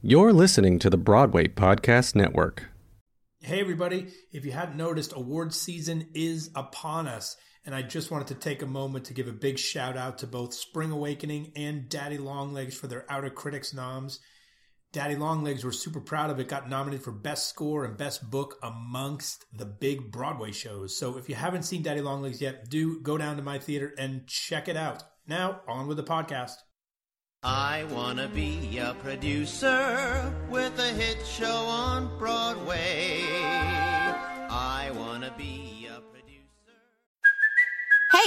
[0.00, 2.68] You're listening to the Broadway Podcast Network.
[3.40, 4.06] Hey, everybody.
[4.30, 7.36] If you hadn't noticed, awards season is upon us.
[7.66, 10.28] And I just wanted to take a moment to give a big shout out to
[10.28, 14.20] both Spring Awakening and Daddy Longlegs for their Outer Critics noms.
[14.92, 18.54] Daddy Longlegs, we're super proud of it, got nominated for Best Score and Best Book
[18.62, 20.96] amongst the big Broadway shows.
[20.96, 24.28] So if you haven't seen Daddy Longlegs yet, do go down to my theater and
[24.28, 25.02] check it out.
[25.26, 26.52] Now, on with the podcast.
[27.44, 33.22] I wanna be a producer with a hit show on Broadway.
[34.50, 35.67] I wanna be.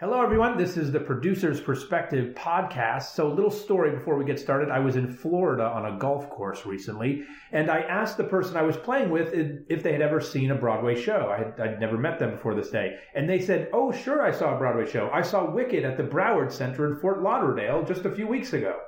[0.00, 0.56] Hello, everyone.
[0.56, 3.12] This is the Producer's Perspective podcast.
[3.12, 4.70] So, little story before we get started.
[4.70, 8.62] I was in Florida on a golf course recently, and I asked the person I
[8.62, 11.28] was playing with if they had ever seen a Broadway show.
[11.30, 12.96] I had, I'd never met them before this day.
[13.14, 15.10] And they said, Oh, sure, I saw a Broadway show.
[15.12, 18.80] I saw Wicked at the Broward Center in Fort Lauderdale just a few weeks ago.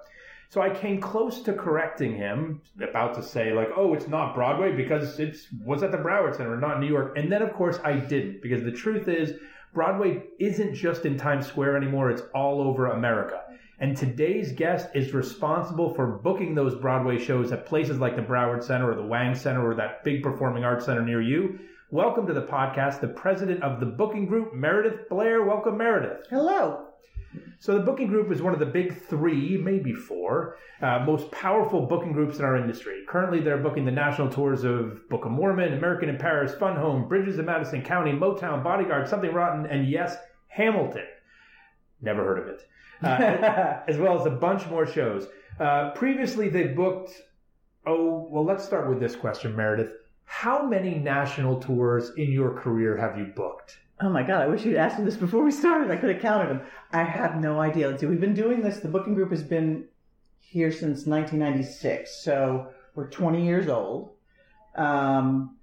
[0.49, 4.73] So I came close to correcting him, about to say, like, oh, it's not Broadway
[4.73, 7.19] because it was at the Broward Center, not New York.
[7.19, 9.35] And then, of course, I didn't, because the truth is,
[9.75, 13.41] Broadway isn't just in Times Square anymore, it's all over America.
[13.79, 18.63] And today's guest is responsible for booking those Broadway shows at places like the Broward
[18.63, 21.59] Center or the Wang Center or that big performing arts center near you.
[21.91, 25.43] Welcome to the podcast, the president of the booking group, Meredith Blair.
[25.43, 26.27] Welcome, Meredith.
[26.29, 26.92] Hello.
[27.59, 31.87] So, the booking group is one of the big three, maybe four, uh, most powerful
[31.87, 33.03] booking groups in our industry.
[33.09, 37.09] Currently, they're booking the national tours of Book of Mormon, American in Paris, Fun Home,
[37.09, 40.17] Bridges of Madison County, Motown, Bodyguard, Something Rotten, and yes,
[40.49, 41.07] Hamilton.
[42.01, 42.67] Never heard of it.
[43.03, 45.29] Uh, as well as a bunch more shows.
[45.59, 47.13] Uh, previously, they booked,
[47.87, 49.93] oh, well, let's start with this question, Meredith.
[50.25, 53.79] How many national tours in your career have you booked?
[54.03, 55.93] Oh my God, I wish you'd asked me this before we started.
[55.93, 56.63] I could have counted them.
[56.93, 57.87] I have no idea.
[57.87, 59.85] Let's see, we've been doing this, the booking group has been
[60.41, 62.25] here since 1996.
[62.25, 64.11] So we're 20 years old.
[64.75, 65.57] Um,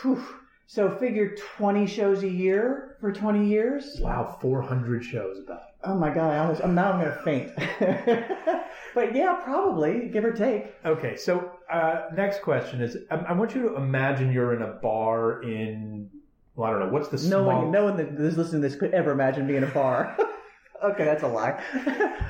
[0.00, 0.24] whew.
[0.68, 3.98] so figure 20 shows a year for 20 years.
[4.00, 5.62] Wow, 400 shows about.
[5.82, 8.64] Oh my God, I almost, I'm now I'm going to faint.
[8.94, 10.72] but yeah, probably, give or take.
[10.84, 14.74] Okay, so uh, next question is I, I want you to imagine you're in a
[14.74, 16.10] bar in
[16.58, 16.92] well, I don't know.
[16.92, 17.62] What's the No small...
[17.62, 20.18] one, no one that is listening to this could ever imagine being in a bar.
[20.84, 21.62] okay, that's a lie.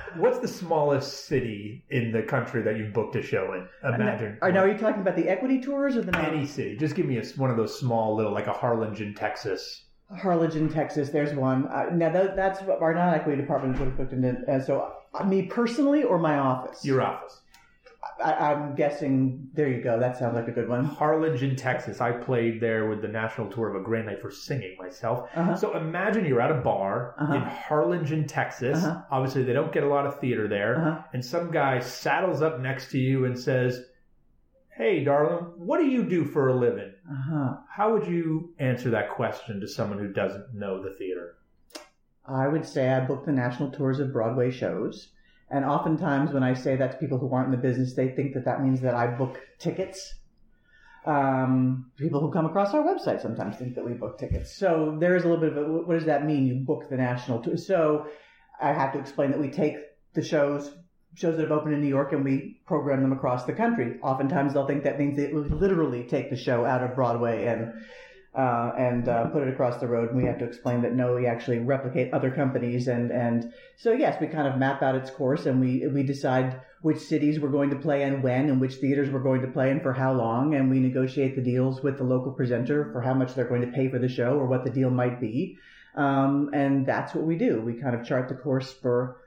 [0.17, 3.67] What's the smallest city in the country that you've booked a show in?
[3.95, 4.37] Imagine.
[4.43, 6.77] Are, now, are you talking about the equity tours or the any city?
[6.77, 9.85] Just give me a, one of those small little, like a Harlingen, Texas.
[10.15, 11.09] Harlingen, Texas.
[11.09, 11.67] There's one.
[11.69, 14.25] Uh, now that, that's what our non-equity department would have booked in.
[14.25, 16.85] And so, uh, me personally or my office?
[16.85, 17.41] Your office.
[18.23, 19.49] I, am guessing.
[19.55, 19.99] There you go.
[19.99, 20.85] That sounds like a good one.
[20.85, 22.01] Harlingen, Texas.
[22.01, 25.29] I played there with the national tour of a Grand Night for Singing myself.
[25.35, 25.57] Uh-huh.
[25.57, 27.35] So imagine you're at a bar uh-huh.
[27.35, 28.85] in Harlingen, Texas.
[28.85, 29.03] Uh-huh.
[29.11, 30.77] Obviously, they don't get a lot of theater there.
[30.77, 31.03] Uh-huh.
[31.13, 33.85] And some guy saddles up next to you and says,
[34.77, 37.57] "Hey, darling, what do you do for a living?" Uh-huh.
[37.71, 41.37] How would you answer that question to someone who doesn't know the theater?
[42.27, 45.13] I would say I book the national tours of Broadway shows.
[45.51, 48.35] And oftentimes, when I say that to people who aren't in the business, they think
[48.35, 50.15] that that means that I book tickets.
[51.07, 54.55] Um, people who come across our website sometimes think that we book tickets.
[54.55, 56.47] So there is a little bit of a, what does that mean?
[56.47, 57.57] You book the national tour.
[57.57, 58.09] So
[58.61, 59.77] I have to explain that we take
[60.13, 60.71] the shows,
[61.15, 63.99] shows that have opened in New York, and we program them across the country.
[64.03, 67.73] Oftentimes, they'll think that means they literally take the show out of Broadway and
[68.39, 70.11] uh, and uh, put it across the road.
[70.11, 73.93] And we have to explain that no, we actually replicate other companies, and and so
[73.93, 77.51] yes, we kind of map out its course, and we we decide which cities we're
[77.51, 80.13] going to play and when, and which theaters we're going to play and for how
[80.13, 83.63] long, and we negotiate the deals with the local presenter for how much they're going
[83.63, 85.59] to pay for the show or what the deal might be,
[85.97, 87.61] um, and that's what we do.
[87.61, 89.21] We kind of chart the course for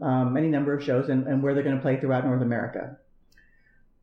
[0.00, 2.96] um, any number of shows and, and where they're going to play throughout North America.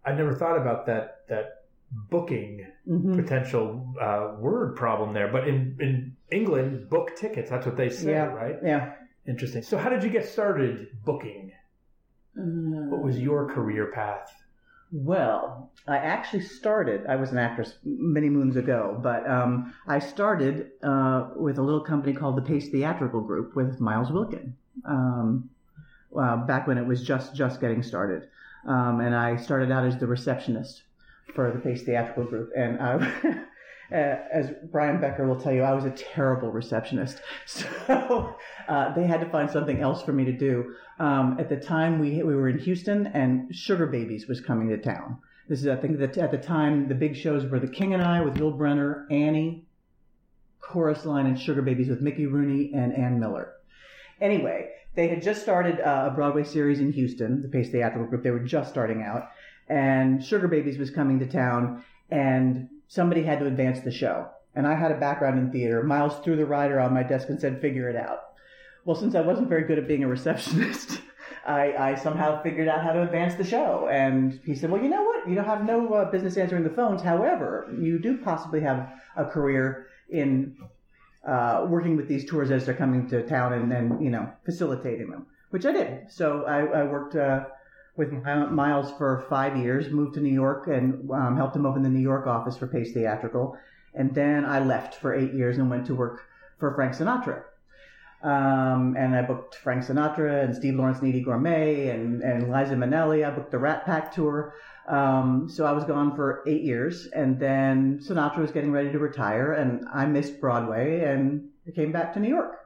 [0.06, 1.63] I never thought about that that
[2.10, 3.16] booking Mhm.
[3.16, 5.30] potential uh, word problem there.
[5.32, 7.50] But in, in England, book tickets.
[7.50, 8.26] That's what they say, Yeah.
[8.26, 8.58] right?
[8.64, 8.94] Yeah.
[9.26, 9.62] Interesting.
[9.62, 11.52] So, how did you get started booking?
[12.36, 14.30] What was your career path?
[14.92, 20.72] Well, I actually started, I was an actress many moons ago, but um, I started
[20.84, 24.56] uh, with a little company called the Pace Theatrical Group with Miles Wilkin,
[24.86, 25.50] um,
[26.20, 28.28] uh, back when it was just, just getting started.
[28.68, 30.84] Um, and I started out as the receptionist
[31.36, 32.52] for the Pace Theatrical Group.
[32.56, 32.96] And I,
[33.92, 37.22] uh, as Brian Becker will tell you, I was a terrible receptionist.
[37.46, 38.36] So
[38.68, 40.76] uh, they had to find something else for me to do.
[41.00, 44.78] Um, at the time, we we were in Houston, and Sugar Babies was coming to
[44.78, 45.20] town.
[45.50, 48.02] This is, I think, that at the time the big shows were The King and
[48.02, 49.66] I with Yul Brynner, Annie,
[50.62, 53.54] Chorus Line, and Sugar Babies with Mickey Rooney and Ann Miller.
[54.22, 58.24] Anyway, they had just started uh, a Broadway series in Houston, the Pace Theatrical Group.
[58.24, 59.30] They were just starting out,
[59.68, 64.28] and Sugar Babies was coming to town, and somebody had to advance the show.
[64.56, 65.82] And I had a background in theater.
[65.84, 68.20] Miles threw the rider on my desk and said, "Figure it out."
[68.86, 71.02] Well, since I wasn't very good at being a receptionist,
[71.48, 73.88] I, I somehow figured out how to advance the show.
[73.92, 75.28] And he said, "Well, you know what?
[75.28, 77.02] You don't have no uh, business answering the phones.
[77.02, 80.56] However, you do possibly have a career in
[81.28, 85.10] uh, working with these tours as they're coming to town and then you know facilitating
[85.10, 86.12] them, which I did.
[86.12, 87.46] So I, I worked uh,
[87.96, 91.90] with Miles for five years, moved to New York and um, helped him open the
[91.90, 93.58] New York office for Pace Theatrical,
[93.94, 96.22] and then I left for eight years and went to work
[96.60, 97.44] for Frank Sinatra.
[98.24, 102.76] Um, and I booked Frank Sinatra and Steve Lawrence and Eydie Gormé and, and Liza
[102.76, 103.28] Minnelli.
[103.28, 104.56] I booked the Rat Pack tour.
[104.88, 109.00] Um, so I was gone for eight years, and then Sinatra was getting ready to
[109.00, 112.58] retire, and I missed Broadway, and came back to New York.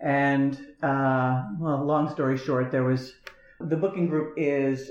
[0.00, 3.12] And uh, well, long story short, there was
[3.60, 4.90] the booking group is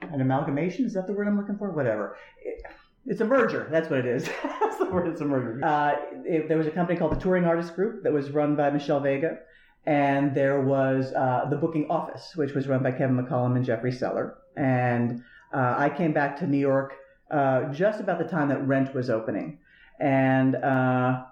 [0.00, 0.84] an amalgamation.
[0.84, 1.70] Is that the word I'm looking for?
[1.70, 2.16] Whatever.
[2.44, 2.62] It-
[3.04, 3.66] it's a merger.
[3.68, 4.28] That's what it is.
[4.44, 5.08] That's the word.
[5.08, 5.58] It's a merger.
[5.64, 8.70] Uh, it, there was a company called the Touring Artist Group that was run by
[8.70, 9.38] Michelle Vega,
[9.86, 13.90] and there was uh, the Booking Office, which was run by Kevin McCollum and Jeffrey
[13.90, 14.36] Seller.
[14.56, 16.94] And uh, I came back to New York
[17.32, 19.58] uh, just about the time that Rent was opening,
[19.98, 21.24] and uh,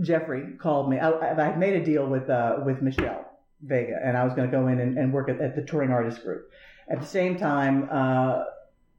[0.00, 0.98] Jeffrey called me.
[0.98, 3.23] I, I I made a deal with uh, with Michelle
[3.64, 5.90] Vega, and I was going to go in and, and work at, at the Touring
[5.90, 6.50] Artist Group.
[6.88, 8.44] At the same time, uh,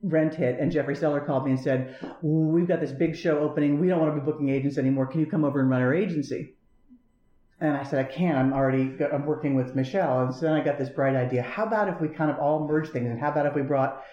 [0.01, 3.79] Rent hit, and Jeffrey Seller called me and said, "We've got this big show opening.
[3.79, 5.07] We don't want to be booking agents anymore.
[5.07, 6.55] Can you come over and run our agency?"
[7.59, 8.37] And I said, "I can't.
[8.37, 11.41] I'm already I'm working with Michelle." And so then I got this bright idea.
[11.41, 13.09] How about if we kind of all merge things?
[13.09, 14.03] And how about if we brought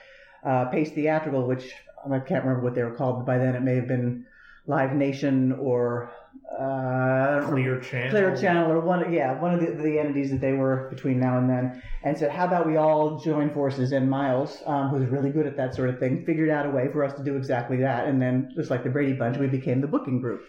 [0.45, 1.73] uh, Pace Theatrical, which
[2.05, 4.27] I can't remember what they were called, but by then it may have been
[4.67, 6.11] Live Nation or
[6.59, 8.11] uh, Clear Channel.
[8.11, 11.39] Clear Channel or one, yeah, one of the, the entities that they were between now
[11.39, 15.31] and then, and said, "How about we all join forces?" And Miles, um, who's really
[15.31, 17.79] good at that sort of thing, figured out a way for us to do exactly
[17.79, 18.07] that.
[18.07, 20.43] And then, just like the Brady Bunch, we became the booking group,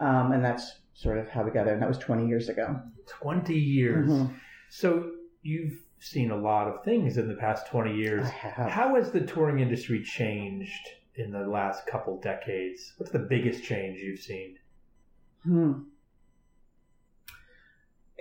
[0.00, 1.74] um, and that's sort of how we got there.
[1.74, 2.80] And that was 20 years ago.
[3.06, 4.08] 20 years.
[4.10, 4.30] Mhm.
[4.70, 5.10] So
[5.42, 8.24] you've seen a lot of things in the past 20 years.
[8.24, 8.70] I have.
[8.70, 12.94] How has the touring industry changed in the last couple decades?
[12.96, 14.56] What's the biggest change you've seen?
[15.44, 15.72] Hmm.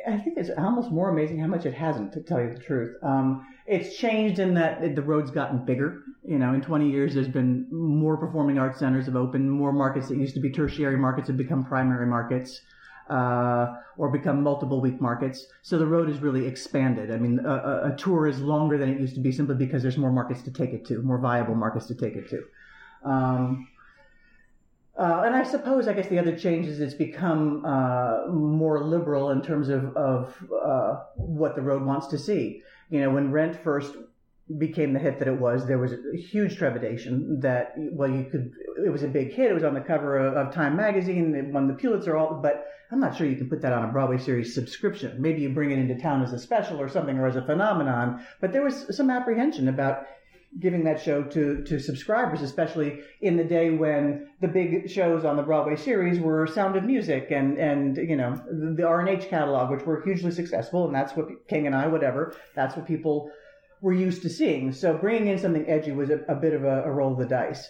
[0.06, 2.96] I think it's almost more amazing how much it hasn't, to tell you the truth.
[3.02, 6.04] Um, it's changed in that the road's gotten bigger.
[6.26, 10.10] You know, in 20 years, there's been more performing arts centers have opened, more markets
[10.10, 12.62] that used to be tertiary markets have become primary markets,
[13.10, 15.46] uh, or become multiple week markets.
[15.62, 17.12] So the road has really expanded.
[17.12, 19.98] I mean, a, a, tour is longer than it used to be simply because there's
[19.98, 22.44] more markets to take it to, more viable markets to take it to.
[23.04, 23.68] Um,
[24.98, 29.32] uh, and I suppose, I guess the other change is it's become uh, more liberal
[29.32, 32.62] in terms of, of uh, what the road wants to see.
[32.90, 33.96] You know, when Rent first
[34.60, 38.52] became the hit that it was, there was a huge trepidation that, well, you could,
[38.86, 39.50] it was a big hit.
[39.50, 41.34] It was on the cover of, of Time magazine.
[41.34, 43.92] It won the Pulitzer, all, but I'm not sure you can put that on a
[43.92, 45.20] Broadway series subscription.
[45.20, 48.24] Maybe you bring it into town as a special or something or as a phenomenon.
[48.40, 50.06] But there was some apprehension about
[50.60, 55.36] giving that show to, to subscribers, especially in the day when the big shows on
[55.36, 58.40] the Broadway series were Sound of Music and, and you know,
[58.76, 62.76] the R&H catalog, which were hugely successful, and that's what King and I, whatever, that's
[62.76, 63.32] what people
[63.82, 64.72] were used to seeing.
[64.72, 67.26] So bringing in something edgy was a, a bit of a, a roll of the
[67.26, 67.68] dice.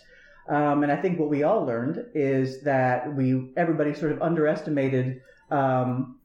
[0.49, 5.21] Um, and I think what we all learned is that we, everybody sort of underestimated,
[5.49, 6.19] um,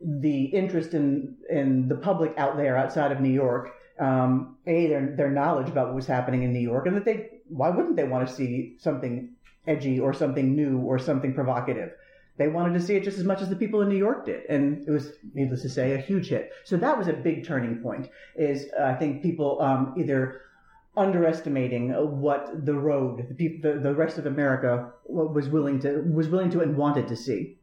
[0.00, 5.14] the interest in, in the public out there outside of New York um, a their
[5.16, 8.04] their knowledge about what was happening in New York, and that they why wouldn't they
[8.04, 9.30] want to see something
[9.66, 11.92] edgy or something new or something provocative?
[12.38, 14.44] They wanted to see it just as much as the people in New York did,
[14.48, 16.50] and it was needless to say a huge hit.
[16.64, 18.08] So that was a big turning point.
[18.36, 20.40] Is uh, I think people um, either
[20.96, 26.50] underestimating what the road, the, the, the rest of America was willing to was willing
[26.50, 27.58] to and wanted to see.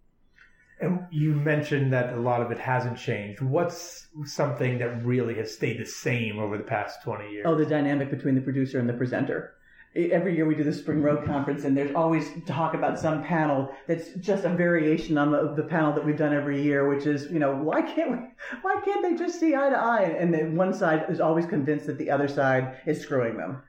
[0.81, 3.41] And you mentioned that a lot of it hasn't changed.
[3.41, 7.45] What's something that really has stayed the same over the past 20 years?
[7.47, 9.55] Oh, the dynamic between the producer and the presenter.
[9.95, 13.73] Every year we do the Spring Road Conference, and there's always talk about some panel
[13.87, 17.29] that's just a variation on the, the panel that we've done every year, which is,
[17.31, 18.17] you know, why can't we,
[18.61, 20.15] why can't they just see eye to eye?
[20.17, 23.63] And then one side is always convinced that the other side is screwing them.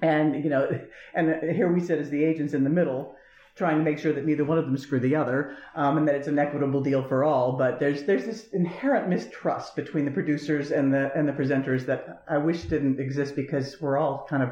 [0.00, 0.68] And, you know,
[1.14, 3.16] and here we sit as the agents in the middle,
[3.56, 6.14] trying to make sure that neither one of them screw the other, um, and that
[6.14, 7.52] it's an equitable deal for all.
[7.52, 12.22] But there's there's this inherent mistrust between the producers and the and the presenters that
[12.28, 14.50] I wish didn't exist because we're all kind of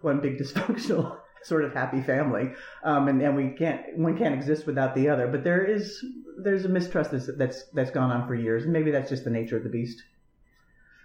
[0.00, 4.66] one big dysfunctional sort of happy family, um, and and we can't one can't exist
[4.66, 5.28] without the other.
[5.28, 6.04] But there is
[6.38, 9.30] there's a mistrust that's that's that's gone on for years, and maybe that's just the
[9.30, 10.02] nature of the beast.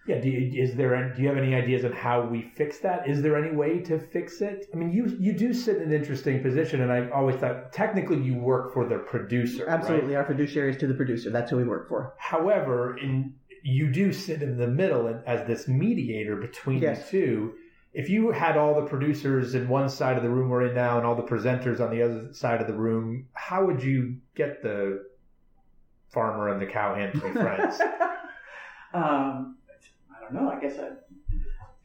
[0.07, 1.13] Yeah, do you, is there?
[1.13, 3.09] Do you have any ideas on how we fix that?
[3.09, 4.67] Is there any way to fix it?
[4.71, 8.21] I mean, you you do sit in an interesting position, and I've always thought technically
[8.21, 9.67] you work for the producer.
[9.67, 10.19] Absolutely, right?
[10.21, 11.31] our fiduciary is to the producer.
[11.31, 12.13] That's who we work for.
[12.19, 13.33] However, in
[13.63, 17.05] you do sit in the middle as this mediator between Yes.
[17.05, 17.53] the two.
[17.93, 20.97] If you had all the producers in one side of the room we're in now,
[20.97, 24.61] and all the presenters on the other side of the room, how would you get
[24.61, 25.03] the
[26.09, 27.79] farmer and the cowhand to be friends?
[28.93, 29.57] um,
[30.33, 30.49] don't know.
[30.49, 30.89] I guess I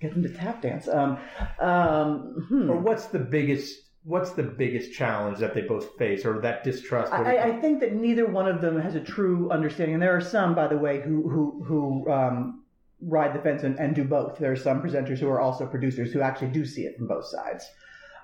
[0.00, 0.88] get them to tap dance.
[0.88, 1.18] Um,
[1.60, 2.70] um, hmm.
[2.70, 7.12] or what's the biggest what's the biggest challenge that they both face, or that distrust?
[7.12, 9.94] I, I- I think that neither one of them has a true understanding.
[9.94, 12.64] And there are some, by the way, who who who um,
[13.02, 14.38] ride the fence and, and do both.
[14.38, 17.26] There are some presenters who are also producers who actually do see it from both
[17.26, 17.64] sides.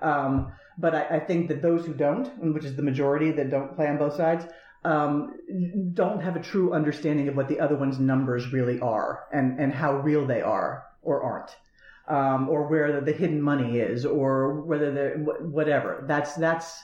[0.02, 3.75] Um, but I, I think that those who don't, which is the majority that don't
[3.75, 4.44] play on both sides,
[4.86, 9.58] um, don't have a true understanding of what the other one's numbers really are and,
[9.58, 11.50] and how real they are or aren't.
[12.08, 16.04] Um, or where the, hidden money is, or whether the wh- whatever.
[16.06, 16.78] That's that's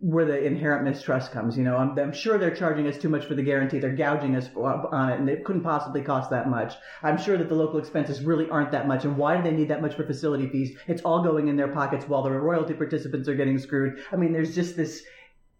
[0.00, 1.56] where the inherent mistrust comes.
[1.56, 3.78] You know, I'm, I'm sure they're charging us too much for the guarantee.
[3.78, 6.74] They're gouging us on it, and it couldn't possibly cost that much.
[7.02, 9.06] I'm sure that the local expenses really aren't that much.
[9.06, 10.76] And why do they need that much for facility fees?
[10.88, 14.00] It's all going in their pockets while the royalty participants are getting screwed.
[14.12, 15.02] I mean, there's just this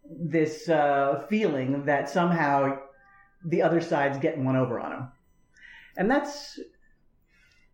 [0.09, 2.79] this uh, feeling that somehow
[3.43, 5.11] the other side's getting one over on them,
[5.97, 6.59] and that's.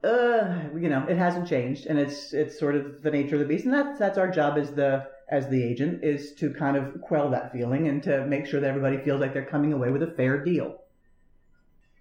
[0.04, 3.46] Uh, you know, it hasn't changed, and it's it's sort of the nature of the
[3.46, 7.00] beast, and that's that's our job as the as the agent is to kind of
[7.02, 10.04] quell that feeling and to make sure that everybody feels like they're coming away with
[10.04, 10.81] a fair deal.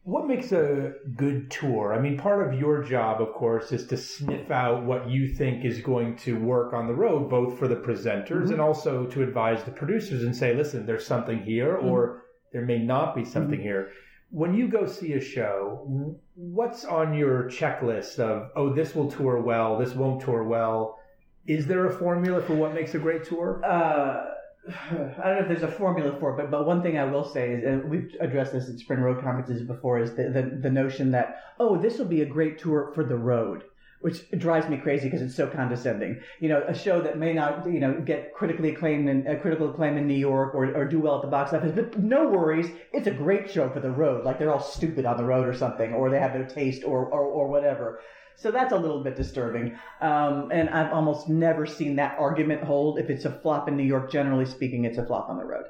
[0.02, 1.92] What makes a good tour?
[1.92, 5.64] I mean, part of your job, of course, is to sniff out what you think
[5.64, 8.52] is going to work on the road, both for the presenters Mhm.
[8.52, 12.78] and also to advise the producers and say, listen, there's something here, or there may
[12.78, 13.88] not be something here.
[14.30, 19.40] When you go see a show, what's on your checklist of, oh, this will tour
[19.42, 20.98] well, this won't tour well?
[21.46, 23.60] Is there a formula for what makes a great tour?
[23.64, 24.24] Uh,
[24.68, 27.24] I don't know if there's a formula for it, but, but one thing I will
[27.24, 30.70] say is, and we've addressed this at Spring Road conferences before, is the, the, the
[30.70, 33.64] notion that, oh, this will be a great tour for the road,
[34.00, 36.20] which drives me crazy because it's so condescending.
[36.40, 39.70] You know, a show that may not, you know, get critically acclaimed and uh, critical
[39.70, 42.70] acclaim in New York or, or do well at the box office, but no worries,
[42.92, 44.24] it's a great show for the road.
[44.24, 47.06] Like they're all stupid on the road or something, or they have no taste or,
[47.06, 48.00] or, or whatever.
[48.40, 49.78] So that's a little bit disturbing.
[50.00, 52.98] Um, and I've almost never seen that argument hold.
[52.98, 55.66] If it's a flop in New York, generally speaking, it's a flop on the road.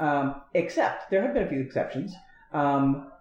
[0.00, 2.14] Um, except there have been a few exceptions.
[2.52, 3.12] Um,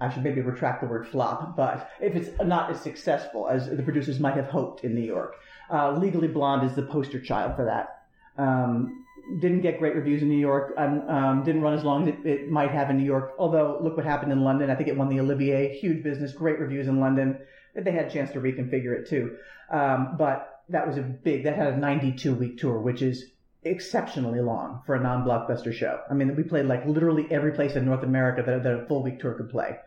[0.00, 3.82] I should maybe retract the word flop, but if it's not as successful as the
[3.82, 5.36] producers might have hoped in New York,
[5.70, 8.42] uh, Legally Blonde is the poster child for that.
[8.42, 9.04] Um,
[9.40, 10.74] didn't get great reviews in New York.
[10.76, 13.34] Um, um, didn't run as long as it, it might have in New York.
[13.38, 14.70] Although, look what happened in London.
[14.70, 15.78] I think it won the Olivier.
[15.78, 17.38] Huge business, great reviews in London.
[17.74, 19.36] They had a chance to reconfigure it too.
[19.70, 23.24] Um, but that was a big, that had a 92 week tour, which is
[23.64, 26.00] exceptionally long for a non blockbuster show.
[26.10, 29.02] I mean, we played like literally every place in North America that, that a full
[29.02, 29.78] week tour could play.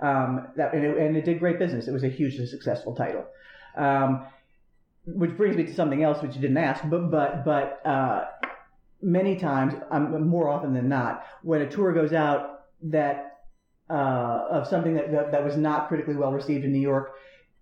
[0.00, 1.88] Um, that, and, it, and it did great business.
[1.88, 3.26] It was a hugely successful title.
[3.76, 4.26] Um,
[5.06, 8.24] which brings me to something else which you didn't ask, but, but, but, uh,
[9.00, 13.25] many times, um, more often than not, when a tour goes out that,
[13.88, 17.14] uh, of something that, that, that was not critically well received in New York,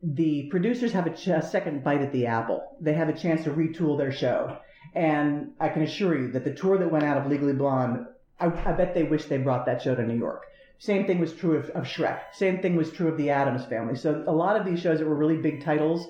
[0.03, 2.77] the producers have a, ch- a second bite at the apple.
[2.81, 4.59] They have a chance to retool their show.
[4.95, 8.07] And I can assure you that the tour that went out of Legally Blonde,
[8.39, 10.45] I, I bet they wish they brought that show to New York.
[10.79, 12.21] Same thing was true of, of Shrek.
[12.33, 13.97] Same thing was true of the Addams Family.
[13.97, 16.07] So a lot of these shows that were really big titles,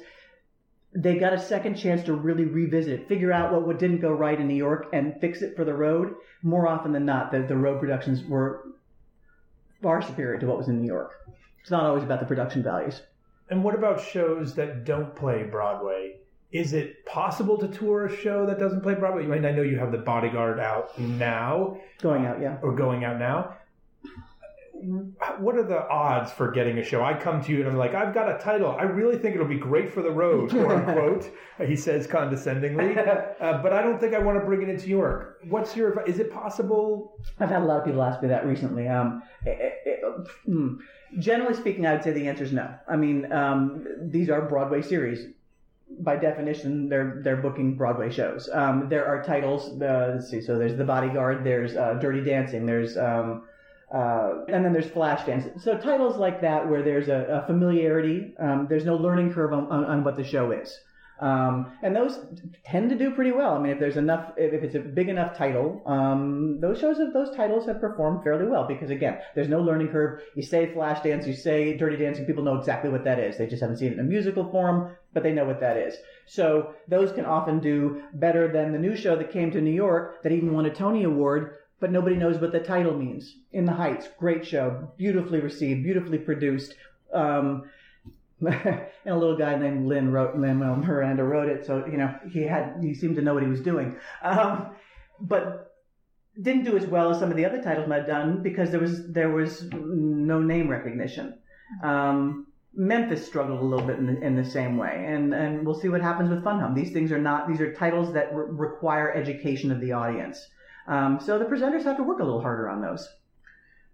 [0.94, 4.12] they got a second chance to really revisit it, figure out what, what didn't go
[4.12, 6.14] right in New York, and fix it for the road.
[6.42, 8.64] More often than not, the, the road productions were
[9.84, 11.12] far superior to what was in New York.
[11.60, 13.02] It's not always about the production values.
[13.50, 16.16] And what about shows that don't play Broadway?
[16.52, 19.24] Is it possible to tour a show that doesn't play Broadway?
[19.24, 22.56] I mean, I know you have The Bodyguard out now, Going out, yeah.
[22.62, 23.56] or going out now.
[25.38, 27.02] What are the odds for getting a show?
[27.02, 28.72] I come to you and I'm like, I've got a title.
[28.78, 31.30] I really think it'll be great for the road, quote unquote.
[31.66, 32.96] he says condescendingly,
[33.40, 35.38] uh, but I don't think I want to bring it into York.
[35.48, 36.02] What's your?
[36.04, 37.16] Is it possible?
[37.40, 38.88] I've had a lot of people ask me that recently.
[38.88, 40.74] Um, it- it- it- hmm.
[41.18, 42.68] generally speaking, I would say the answer is no.
[42.88, 45.26] I mean, um, these are Broadway series.
[46.00, 48.50] By definition, they're they're booking Broadway shows.
[48.52, 49.80] Um, there are titles.
[49.80, 50.40] Uh, let's see.
[50.40, 51.44] So there's The Bodyguard.
[51.44, 52.66] There's uh, Dirty Dancing.
[52.66, 53.44] There's um,
[53.94, 55.60] uh, and then there's Flashdance.
[55.60, 58.34] So titles like that where there's a, a familiarity.
[58.40, 60.76] Um, there's no learning curve on, on, on what the show is.
[61.20, 62.18] Um, and those
[62.64, 63.54] tend to do pretty well.
[63.54, 66.98] I mean, if there's enough, if, if it's a big enough title, um, those shows
[66.98, 70.22] have those titles have performed fairly well because again, there's no learning curve.
[70.34, 73.38] You say Flashdance, you say Dirty Dancing, people know exactly what that is.
[73.38, 75.94] They just haven't seen it in a musical form, but they know what that is.
[76.26, 80.22] So those can often do better than the new show that came to New York
[80.24, 83.36] that even won a Tony Award, but nobody knows what the title means.
[83.52, 86.76] In the Heights, great show, beautifully received, beautifully produced.
[87.12, 87.64] Um,
[88.40, 92.44] and a little guy named Lin wrote Lin Miranda wrote it, so you know he
[92.44, 94.74] had he seemed to know what he was doing, um,
[95.20, 95.74] but
[96.40, 99.06] didn't do as well as some of the other titles have done because there was
[99.12, 101.38] there was no name recognition.
[101.82, 105.78] Um, Memphis struggled a little bit in the, in the same way, and and we'll
[105.78, 106.74] see what happens with Fun Home.
[106.74, 110.48] These things are not these are titles that re- require education of the audience,
[110.86, 113.08] um, so the presenters have to work a little harder on those.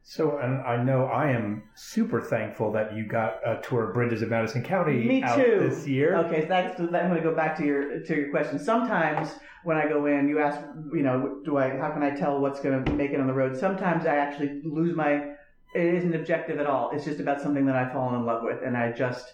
[0.03, 4.23] So, and I know I am super thankful that you got a tour of Bridges
[4.23, 5.59] of Madison County Me out too.
[5.61, 6.17] this year.
[6.17, 8.59] Okay, so that's I'm going to go back to your to your question.
[8.59, 9.31] Sometimes
[9.63, 10.59] when I go in, you ask,
[10.93, 11.77] you know, do I?
[11.77, 13.57] How can I tell what's going to make it on the road?
[13.57, 15.35] Sometimes I actually lose my.
[15.75, 16.91] It isn't objective at all.
[16.93, 19.33] It's just about something that I've fallen in love with, and I just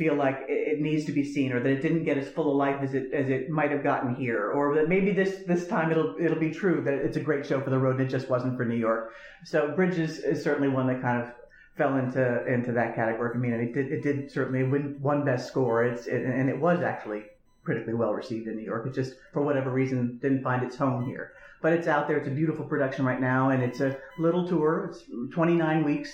[0.00, 2.56] feel like it, needs to be seen, or that it didn't get as full of
[2.56, 5.90] life as it as it might have gotten here, or that maybe this this time
[5.90, 8.30] it'll it'll be true that it's a great show for the road and it just
[8.30, 9.12] wasn't for New York.
[9.44, 11.34] So Bridges is certainly one that kind of
[11.76, 15.22] fell into into that category for me, and it did it did certainly win one
[15.22, 15.84] best score.
[15.84, 17.24] It's it, and it was actually
[17.62, 18.86] critically well received in New York.
[18.86, 22.16] It just for whatever reason didn't find its home here, but it's out there.
[22.16, 24.88] It's a beautiful production right now, and it's a little tour.
[24.90, 26.10] It's 29 weeks.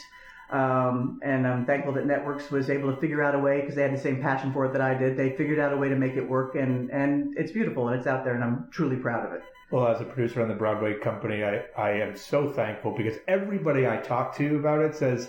[0.51, 3.83] Um, and I'm thankful that Networks was able to figure out a way because they
[3.83, 5.17] had the same passion for it that I did.
[5.17, 8.07] They figured out a way to make it work, and and it's beautiful and it's
[8.07, 9.43] out there, and I'm truly proud of it.
[9.73, 13.89] Well, as a producer on the Broadway company, I, I am so thankful because everybody
[13.89, 15.29] I talk to about it says,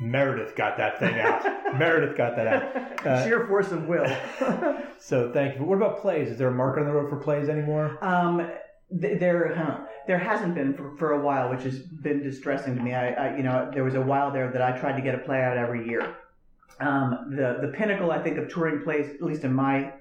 [0.00, 1.42] Meredith got that thing out.
[1.78, 3.06] Meredith got that out.
[3.06, 4.06] Uh, Sheer force of will.
[4.98, 5.58] So thank you.
[5.58, 6.28] But What about plays?
[6.28, 7.98] Is there a market on the road for plays anymore?
[8.02, 8.48] Um,
[8.92, 12.94] there, huh, there hasn't been for, for a while, which has been distressing to me.
[12.94, 15.18] I, I, you know, there was a while there that I tried to get a
[15.18, 16.14] play out every year.
[16.80, 19.92] Um, the the pinnacle, I think, of touring plays, at least in my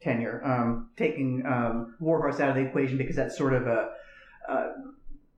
[0.00, 3.90] tenure, um, taking um, Warhorse out of the equation because that's sort of a
[4.48, 4.68] uh,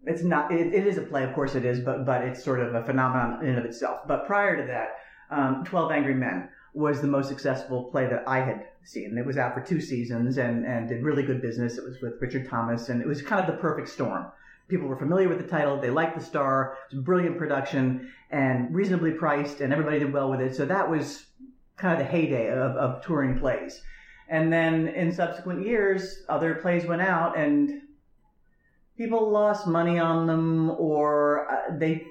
[0.06, 2.60] it's not it, it is a play, of course it is, but but it's sort
[2.60, 4.00] of a phenomenon in and of itself.
[4.06, 4.96] But prior to that,
[5.30, 9.16] um, Twelve Angry Men was the most successful play that I had seen.
[9.18, 11.78] It was out for two seasons and and did really good business.
[11.78, 14.26] It was with Richard Thomas, and it was kind of the perfect storm.
[14.68, 18.10] People were familiar with the title, they liked the star, it was a brilliant production,
[18.30, 20.54] and reasonably priced, and everybody did well with it.
[20.54, 21.26] So that was
[21.76, 23.82] kind of the heyday of, of touring plays.
[24.28, 27.82] And then in subsequent years, other plays went out, and
[28.96, 32.06] people lost money on them, or uh, they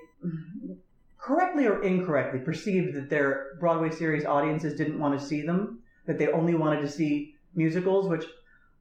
[1.22, 6.18] correctly or incorrectly perceived that their Broadway series audiences didn't want to see them, that
[6.18, 8.26] they only wanted to see musicals, which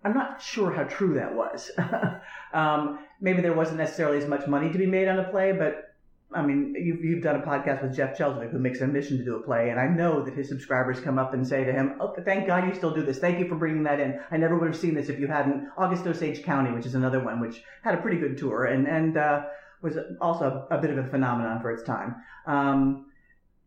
[0.05, 1.71] I'm not sure how true that was.
[2.55, 5.95] um, maybe there wasn't necessarily as much money to be made on a play, but
[6.33, 9.25] I mean, you've, you've done a podcast with Jeff Chelesvig, who makes a mission to
[9.25, 11.97] do a play, and I know that his subscribers come up and say to him,
[12.01, 13.19] "Oh, thank God you still do this.
[13.19, 14.21] Thank you for bringing that in.
[14.31, 17.19] I never would have seen this if you hadn't." August Osage County, which is another
[17.19, 19.43] one, which had a pretty good tour and and uh,
[19.83, 22.17] was also a, bit of a phenomenon for its time.
[22.47, 23.07] Um,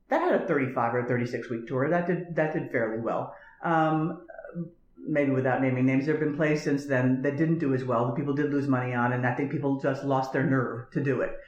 [0.10, 1.90] that had a 35 or 36 week tour.
[1.90, 3.36] That did that did fairly well.
[3.64, 4.28] Um,
[4.98, 8.06] maybe without naming names, there have been plays since then that didn't do as well.
[8.08, 11.04] That people did lose money on, and I think people just lost their nerve to
[11.04, 11.40] do it.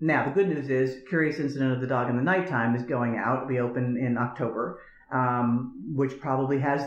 [0.00, 3.16] Now, the good news is Curious Incident of the Dog in the Nighttime is going
[3.16, 3.50] out.
[3.50, 4.80] It'll open in October,
[5.10, 6.82] um, which probably has,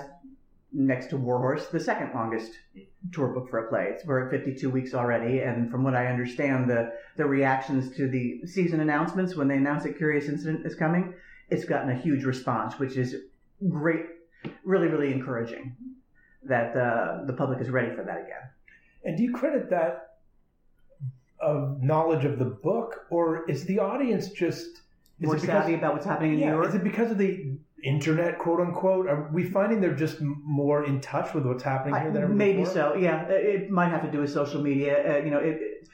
[0.72, 2.52] next to Warhorse, the second longest
[3.12, 3.90] tour book for a play.
[3.92, 8.08] It's, we're at 52 weeks already, and from what I understand, the, the reactions to
[8.08, 11.14] the season announcements when they announce that Curious Incident is coming,
[11.50, 13.16] it's gotten a huge response, which is
[13.68, 14.06] great,
[14.64, 15.76] really, really encouraging
[16.44, 18.50] that uh, the public is ready for that again.
[19.04, 20.18] And do you credit that
[21.40, 24.82] of knowledge of the book, or is the audience just
[25.20, 26.68] Is more it savvy about what's happening in New Yeah, York.
[26.70, 29.08] is it because of the internet, quote unquote?
[29.08, 32.60] Are we finding they're just more in touch with what's happening here than ever maybe
[32.60, 32.74] before?
[32.74, 32.96] so.
[32.96, 35.16] Yeah, it might have to do with social media.
[35.20, 35.90] Uh, you know, it, it-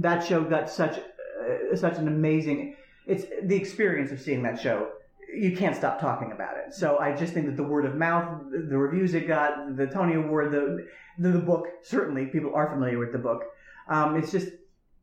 [0.00, 2.76] that show got such uh, such an amazing.
[3.06, 4.90] It's the experience of seeing that show.
[5.34, 6.72] You can't stop talking about it.
[6.72, 10.14] So I just think that the word of mouth, the reviews it got, the Tony
[10.14, 10.86] Award, the
[11.18, 11.66] the, the book.
[11.82, 13.42] Certainly, people are familiar with the book.
[13.88, 14.48] Um, it's just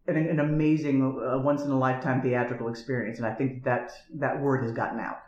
[0.08, 4.40] an, an amazing, uh, once in a lifetime theatrical experience, and I think that that
[4.40, 5.20] word has gotten out.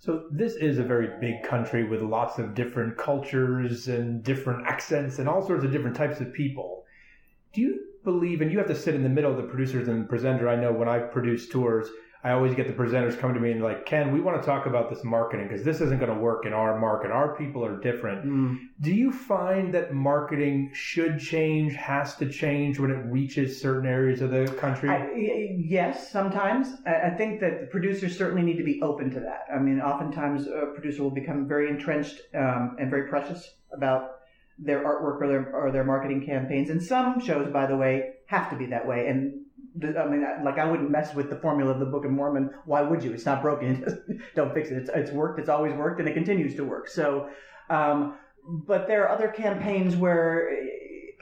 [0.00, 5.18] So this is a very big country with lots of different cultures and different accents
[5.18, 6.84] and all sorts of different types of people.
[7.52, 10.08] Do you believe, and you have to sit in the middle of the producers and
[10.08, 10.48] presenter.
[10.48, 11.88] I know when I've produced tours,
[12.22, 14.66] I always get the presenters come to me and like, Ken, we want to talk
[14.66, 17.10] about this marketing because this isn't going to work in our market.
[17.10, 18.24] Our people are different.
[18.82, 24.20] Do you find that marketing should change, has to change when it reaches certain areas
[24.20, 24.90] of the country?
[24.90, 25.08] I,
[25.56, 26.68] yes, sometimes.
[26.86, 29.46] I think that the producers certainly need to be open to that.
[29.54, 34.16] I mean, oftentimes a producer will become very entrenched um, and very precious about
[34.58, 36.68] their artwork or their or their marketing campaigns.
[36.68, 39.06] And some shows, by the way, have to be that way.
[39.06, 39.39] And
[39.76, 42.50] I mean, like I wouldn't mess with the formula of the Book of Mormon.
[42.64, 43.12] Why would you?
[43.12, 44.22] It's not broken.
[44.34, 44.78] Don't fix it.
[44.78, 45.38] It's, it's worked.
[45.38, 46.88] It's always worked, and it continues to work.
[46.88, 47.28] So,
[47.68, 50.50] um, but there are other campaigns where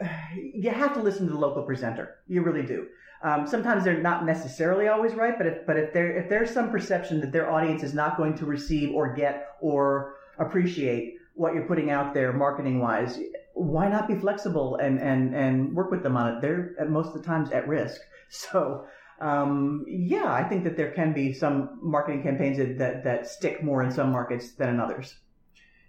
[0.01, 0.07] eh,
[0.55, 2.17] you have to listen to the local presenter.
[2.27, 2.87] You really do.
[3.23, 6.71] Um, sometimes they're not necessarily always right, but if but if there if there's some
[6.71, 11.67] perception that their audience is not going to receive or get or appreciate what you're
[11.67, 13.19] putting out there marketing wise,
[13.59, 16.41] why not be flexible and and and work with them on it?
[16.41, 18.01] They're at most of the times at risk.
[18.31, 18.85] So
[19.21, 23.63] um, yeah, I think that there can be some marketing campaigns that, that that stick
[23.65, 25.17] more in some markets than in others.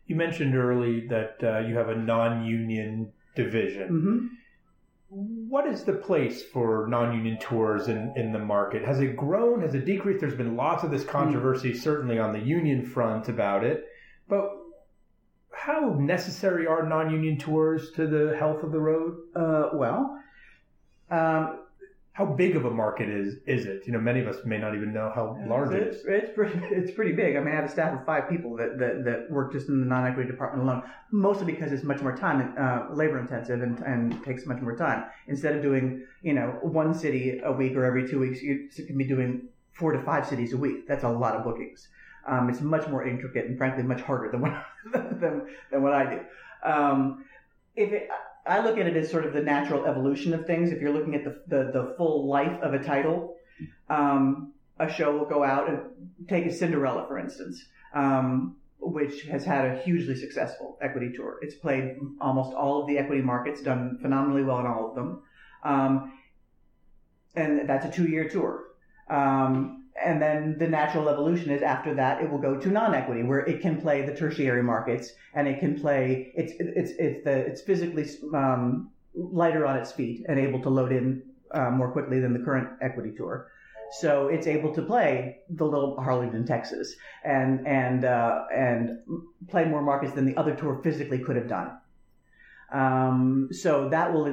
[0.07, 3.87] you mentioned early that uh, you have a non-union division.
[3.87, 4.27] hmm
[5.09, 8.85] What is the place for non-union tours in, in the market?
[8.85, 9.61] Has it grown?
[9.61, 10.21] Has it decreased?
[10.21, 13.85] There's been lots of this controversy, certainly on the union front about it.
[14.27, 14.49] But
[15.69, 19.11] how necessary are non-union tours to the health of the road?
[19.35, 19.99] Uh, well,
[21.11, 21.43] um,
[22.19, 23.83] How big of a market is is it?
[23.85, 25.99] You know, many of us may not even know how large it it's.
[26.05, 27.37] It's pretty, it's pretty big.
[27.37, 29.79] I mean, I have a staff of five people that, that, that work just in
[29.79, 34.01] the non-equity department alone, mostly because it's much more time, uh, labor intensive and, and
[34.25, 35.05] takes much more time.
[35.27, 38.97] Instead of doing, you know, one city a week or every two weeks, you can
[38.97, 39.29] be doing
[39.71, 40.87] four to five cities a week.
[40.89, 41.87] That's a lot of bookings.
[42.29, 44.63] Um, it's much more intricate and frankly much harder than what,
[44.93, 46.19] than, than what I do.
[46.63, 47.25] Um,
[47.75, 48.09] if it,
[48.45, 50.71] I look at it as sort of the natural evolution of things.
[50.71, 53.35] If you're looking at the, the, the full life of a title,
[53.89, 55.79] um, a show will go out and
[56.27, 61.37] take a Cinderella, for instance, um, which has had a hugely successful equity tour.
[61.41, 65.21] It's played almost all of the equity markets, done phenomenally well in all of them.
[65.63, 66.13] Um,
[67.35, 68.65] and that's a two year tour.
[69.09, 73.39] Um, and then the natural evolution is after that it will go to non-equity where
[73.39, 77.61] it can play the tertiary markets and it can play it's it's it's the it's
[77.61, 82.33] physically um, lighter on its feet and able to load in uh, more quickly than
[82.33, 83.49] the current equity tour
[83.91, 88.99] so it's able to play the little Harlingen, Texas, and and uh, and
[89.47, 91.71] play more markets than the other tour physically could have done.
[92.71, 94.25] Um, so that will,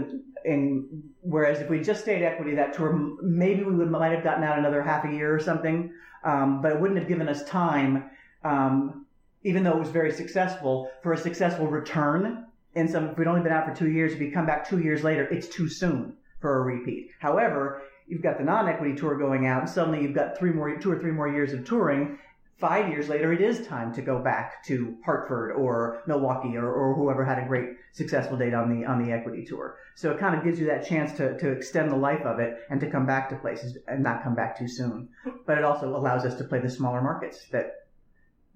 [0.45, 4.45] in, whereas if we just stayed equity, that tour maybe we would might have gotten
[4.45, 5.93] out another half a year or something,
[6.25, 8.11] um, but it wouldn't have given us time,
[8.45, 9.07] um,
[9.43, 12.47] even though it was very successful, for a successful return.
[12.75, 14.81] In some, if we'd only been out for two years, if you come back two
[14.81, 17.11] years later, it's too soon for a repeat.
[17.21, 20.93] However, you've got the non-equity tour going out, and suddenly you've got three more, two
[20.93, 22.19] or three more years of touring.
[22.59, 26.95] Five years later, it is time to go back to Hartford or Milwaukee or, or
[26.95, 29.77] whoever had a great successful date on the on the equity tour.
[29.95, 32.57] So it kind of gives you that chance to, to extend the life of it
[32.71, 35.11] and to come back to places and not come back too soon.
[35.47, 37.87] But it also allows us to play the smaller markets that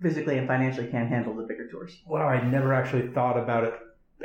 [0.00, 2.00] physically and financially can't handle the bigger tours.
[2.06, 3.74] Wow, I never actually thought about it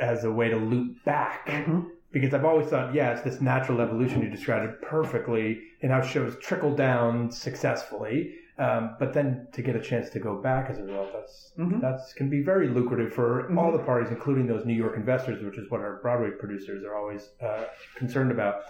[0.00, 1.48] as a way to loop back.
[1.48, 1.90] Mhm.
[2.12, 4.22] Because I've always thought, yeah, it's this natural evolution.
[4.22, 8.36] You described it perfectly and how shows trickle down successfully.
[8.58, 11.80] Um, but then to get a chance to go back as a result, that's Mhm.
[11.82, 13.78] that's can be very lucrative for all Mhm.
[13.78, 17.34] the parties, including those New York investors, which is what our Broadway producers are always
[17.42, 17.64] uh,
[17.96, 18.62] concerned about.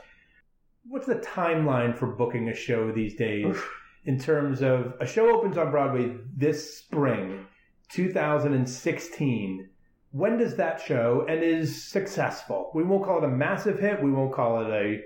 [0.88, 3.56] What's the timeline for booking a show these days
[4.04, 7.46] in terms of a show opens on Broadway this spring,
[7.90, 9.68] 2016?
[10.10, 12.70] When does that show and is successful?
[12.74, 14.02] We won't call it a massive hit.
[14.02, 15.02] We won't call it a.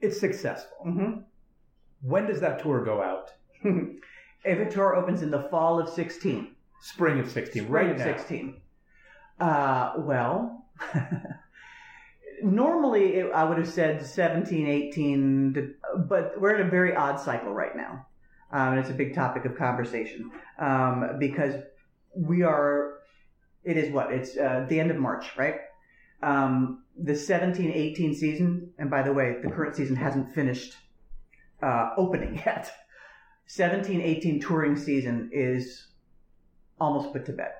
[0.00, 0.78] It's successful.
[0.86, 1.24] Mhm.
[2.02, 3.32] When does that tour go out?
[4.44, 7.98] if a tour opens in the fall of 16, Spring of 16, Spring right of
[7.98, 8.04] now.
[8.04, 8.60] 16.
[9.40, 10.66] Uh, well,
[12.42, 17.18] normally it, I would have said 17, 18, to, but we're in a very odd
[17.18, 18.06] cycle right now.
[18.52, 21.54] um, and it's a big topic of conversation um, because
[22.14, 22.98] we are.
[23.64, 25.56] It is what it's uh, the end of March, right?
[26.22, 30.74] Um, the 17-18 season, and by the way, the current season hasn't finished
[31.62, 32.70] uh, opening yet.
[33.48, 35.88] 17-18 touring season is
[36.80, 37.52] almost put to bed,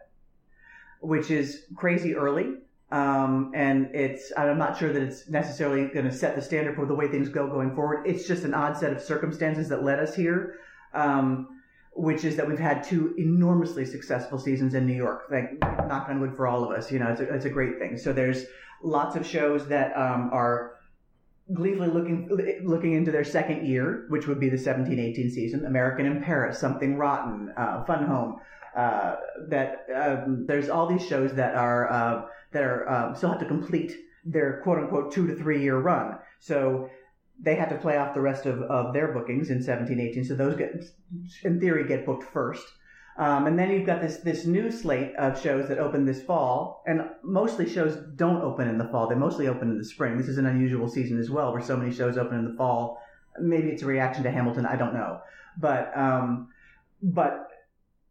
[1.00, 2.54] which is crazy early.
[2.90, 6.86] Um, and it's, I'm not sure that it's necessarily going to set the standard for
[6.86, 8.06] the way things go going forward.
[8.06, 10.56] It's just an odd set of circumstances that led us here.
[10.92, 11.48] Um,
[11.96, 15.26] which is that we've had two enormously successful seasons in New York.
[15.30, 17.78] Like, knock on wood for all of us, you know, it's a, it's a great
[17.78, 17.96] thing.
[17.96, 18.46] So there's
[18.82, 20.73] lots of shows that um, are
[21.52, 22.28] gleefully looking
[22.64, 25.66] looking into their second year, which would be the 17-18 season.
[25.66, 28.36] American in Paris, Something Rotten, uh, Fun Home.
[28.76, 29.16] Uh,
[29.48, 33.46] that um, there's all these shows that are uh, that are um, still have to
[33.46, 33.92] complete
[34.24, 36.18] their quote unquote two to three year run.
[36.40, 36.88] So
[37.40, 40.24] they have to play off the rest of, of their bookings in 17, 18.
[40.24, 40.72] So those get,
[41.42, 42.64] in theory, get booked first.
[43.16, 46.82] Um, and then you've got this this new slate of shows that open this fall,
[46.86, 49.06] and mostly shows don't open in the fall.
[49.06, 50.18] They mostly open in the spring.
[50.18, 53.00] This is an unusual season as well, where so many shows open in the fall.
[53.40, 54.66] Maybe it's a reaction to Hamilton.
[54.66, 55.20] I don't know,
[55.56, 56.48] but um,
[57.02, 57.50] but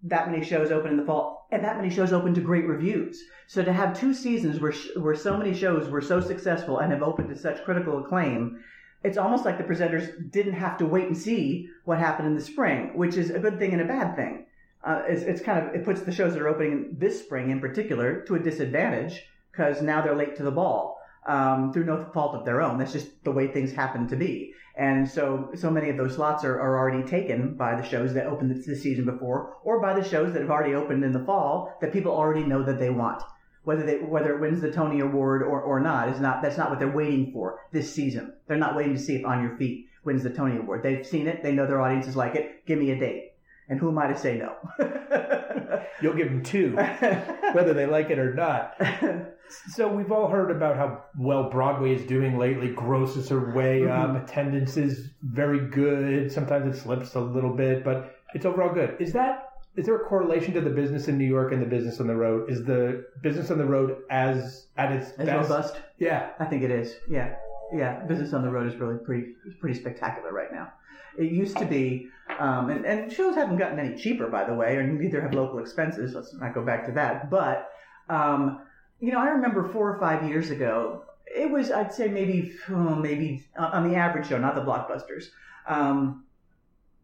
[0.03, 3.21] that many shows open in the fall, and that many shows open to great reviews.
[3.47, 7.03] So to have two seasons where where so many shows were so successful and have
[7.03, 8.63] opened to such critical acclaim
[9.03, 12.41] it's almost like the presenters didn't have to wait and see what happened in the
[12.41, 14.45] spring, which is a good thing and a bad thing.
[14.83, 17.59] Uh, it's, it's, kind of it puts the shows that are opening this spring in
[17.61, 22.35] particular to a disadvantage because now they're late to the ball um, through no fault
[22.35, 22.77] of their own.
[22.77, 24.53] That's just the way things happen to be.
[24.75, 28.25] And so, so many of those slots are, are already taken by the shows that
[28.25, 31.77] opened the, season before, or by the shows that have already opened in the fall
[31.79, 33.21] that people already know that they want
[33.63, 36.69] whether they whether it wins the Tony Award or, or not is not that's not
[36.69, 38.33] what they're waiting for this season.
[38.47, 40.83] They're not waiting to see if On Your Feet wins the Tony Award.
[40.83, 41.43] They've seen it.
[41.43, 42.65] They know their audiences like it.
[42.65, 43.32] Give me a date.
[43.69, 44.55] And who am I to say no?
[46.01, 46.75] You'll give them two,
[47.53, 48.75] whether they like it or not.
[49.69, 52.69] So we've all heard about how well Broadway is doing lately.
[52.69, 54.09] Grosses are way up.
[54.09, 54.25] Mm-hmm.
[54.25, 56.31] Attendance is very good.
[56.31, 58.95] Sometimes it slips a little bit, but it's overall good.
[58.99, 61.99] Is that is there a correlation to the business in New York and the business
[61.99, 62.49] on the road?
[62.49, 65.49] Is the business on the road as at its as best?
[65.49, 65.81] robust?
[65.97, 66.95] Yeah, I think it is.
[67.09, 67.35] Yeah,
[67.75, 68.05] yeah.
[68.05, 70.71] Business on the road is really pretty pretty spectacular right now.
[71.17, 72.07] It used to be,
[72.39, 75.59] um, and, and shows haven't gotten any cheaper, by the way, or neither have local
[75.59, 76.13] expenses.
[76.13, 77.29] Let's not go back to that.
[77.29, 77.69] But
[78.09, 78.61] um,
[78.99, 82.95] you know, I remember four or five years ago, it was I'd say maybe oh,
[82.95, 85.25] maybe on the average show, not the blockbusters.
[85.67, 86.25] Um,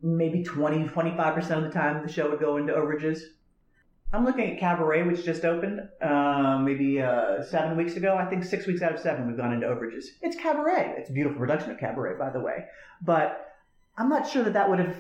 [0.02, 3.20] maybe 20, 25% of the time the show would go into overages.
[4.12, 8.16] I'm looking at Cabaret, which just opened uh, maybe uh, seven weeks ago.
[8.16, 10.06] I think six weeks out of seven we've gone into overages.
[10.22, 10.96] It's Cabaret.
[10.98, 12.66] It's a beautiful production of Cabaret, by the way.
[13.04, 13.49] But
[14.00, 14.96] I'm not sure that that would have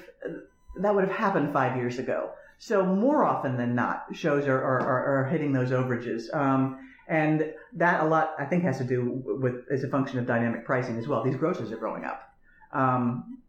[0.81, 2.31] that would have happened five years ago.
[2.57, 6.33] So more often than not, shows are are, are hitting those overages.
[6.35, 10.27] Um, and that a lot, I think, has to do with as a function of
[10.27, 11.23] dynamic pricing as well.
[11.23, 12.21] These grosses are growing up.
[12.71, 13.39] Um,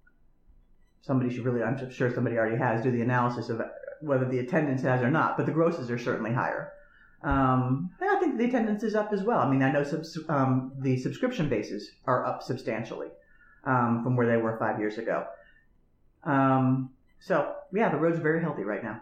[1.03, 3.61] somebody should really, I'm sure somebody already has, do the analysis of
[4.01, 6.73] whether the attendance has or not, but the grosses are certainly higher.
[7.23, 9.41] Um, and I think the attendance is up as well.
[9.41, 13.09] I mean, I know subs- um, the subscription bases are up substantially
[13.65, 15.27] um, from where they were five years ago.
[16.25, 19.01] Um, so, yeah, the road's very healthy right now.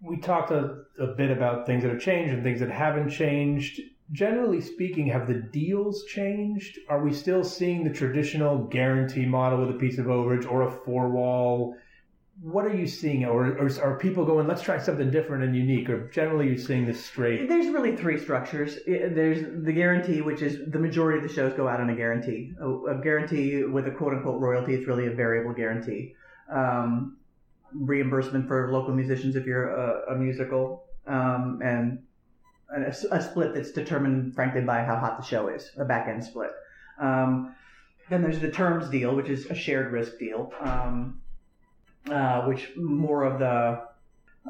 [0.00, 3.80] We talked a, a bit about things that have changed and things that haven't changed
[4.12, 6.78] generally speaking, have the deals changed?
[6.88, 10.70] Are we still seeing the traditional guarantee model with a piece of overage or a
[10.70, 11.76] four wall?
[12.40, 13.24] What are you seeing?
[13.24, 15.88] Or, or are people going, let's try something different and unique?
[15.88, 17.48] Or generally, you're seeing this straight?
[17.48, 18.78] There's really three structures.
[18.86, 22.52] There's the guarantee, which is the majority of the shows go out on a guarantee.
[22.60, 26.14] A, a guarantee with a quote unquote royalty, it's really a variable guarantee.
[26.50, 27.18] Um,
[27.74, 32.00] reimbursement for local musicians if you're a, a musical, um, and
[32.74, 36.24] a, a, split that's determined, frankly, by how hot the show is, a back end
[36.24, 36.50] split.
[37.00, 37.54] Um,
[38.10, 41.20] then there's the terms deal, which is a shared risk deal, um,
[42.10, 43.82] uh, which more of the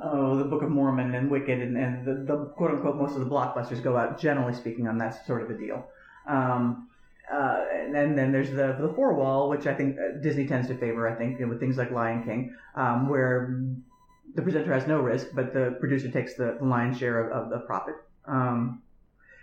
[0.02, 3.20] oh, the Book of Mormon and Wicked and, and the, the, quote unquote most of
[3.20, 5.86] the blockbusters go out, generally speaking, on that sort of a deal.
[6.26, 6.88] Um,
[7.32, 10.76] uh, and then, there's the the four wall, which I think uh, Disney tends to
[10.76, 11.08] favor.
[11.08, 13.62] I think with things like Lion King, um, where
[14.34, 17.60] the presenter has no risk, but the producer takes the lion's share of, of the
[17.66, 17.94] profit.
[18.26, 18.82] Um,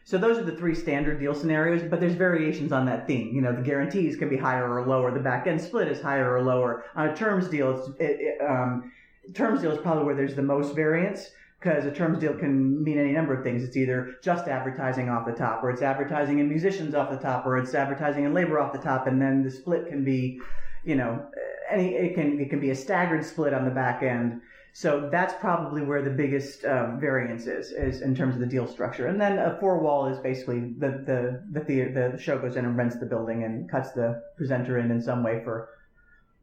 [0.03, 3.33] so those are the three standard deal scenarios, but there's variations on that theme.
[3.33, 5.11] You know, the guarantees can be higher or lower.
[5.11, 6.83] The back end split is higher or lower.
[6.95, 8.91] On a terms deal, it, it, um,
[9.33, 12.97] terms deal is probably where there's the most variance because a terms deal can mean
[12.97, 13.63] any number of things.
[13.63, 17.45] It's either just advertising off the top, or it's advertising and musicians off the top,
[17.45, 20.39] or it's advertising and labor off the top, and then the split can be,
[20.83, 21.23] you know,
[21.69, 24.41] any it can it can be a staggered split on the back end.
[24.73, 28.67] So that's probably where the biggest um, variance is, is in terms of the deal
[28.67, 29.07] structure.
[29.07, 32.63] And then a four wall is basically the the the, theater, the show goes in
[32.65, 35.69] and rents the building and cuts the presenter in in some way for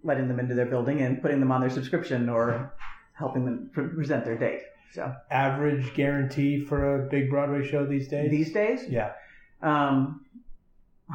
[0.04, 2.72] letting them into their building and putting them on their subscription or
[3.14, 4.60] helping them pre- present their date.
[4.92, 8.30] So Average guarantee for a big Broadway show these days?
[8.30, 9.12] these days, yeah.
[9.62, 10.24] Um,